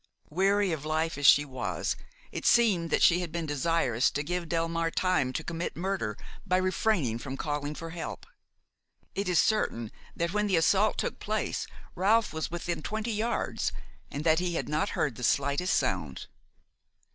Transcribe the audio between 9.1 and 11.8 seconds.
It is certain that when the assault took place